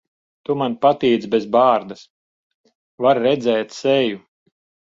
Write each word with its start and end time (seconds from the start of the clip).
Tu 0.47 0.53
man 0.61 0.77
patīc 0.85 1.27
bez 1.33 1.45
bārdas. 1.57 2.03
Var 3.07 3.23
redzēt 3.29 3.79
seju. 3.79 4.21